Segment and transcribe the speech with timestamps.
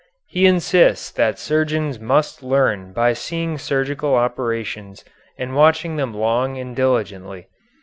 [0.25, 5.05] He insists that surgeons must learn by seeing surgical operations
[5.37, 7.45] and watching them long and diligently.